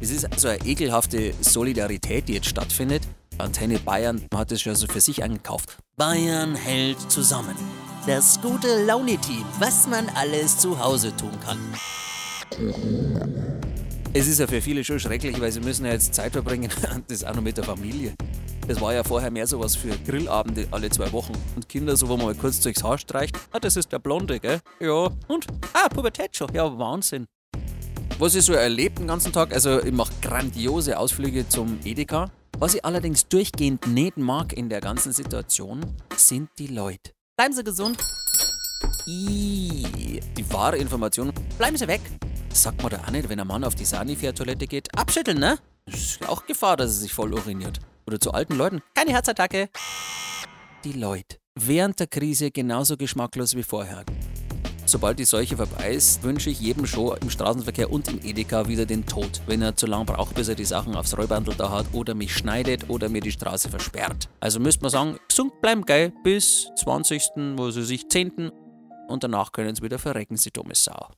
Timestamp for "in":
34.52-34.68